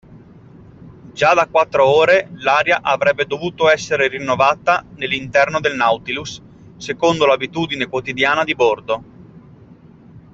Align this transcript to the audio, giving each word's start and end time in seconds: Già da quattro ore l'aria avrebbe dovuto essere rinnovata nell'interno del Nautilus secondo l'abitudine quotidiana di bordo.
Già 1.13 1.35
da 1.35 1.45
quattro 1.47 1.85
ore 1.87 2.29
l'aria 2.37 2.79
avrebbe 2.81 3.25
dovuto 3.27 3.69
essere 3.69 4.07
rinnovata 4.07 4.83
nell'interno 4.95 5.59
del 5.59 5.75
Nautilus 5.75 6.41
secondo 6.77 7.27
l'abitudine 7.27 7.85
quotidiana 7.85 8.43
di 8.43 8.55
bordo. 8.55 9.03